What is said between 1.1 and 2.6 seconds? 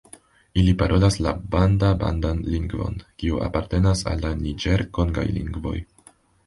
la banda-bandan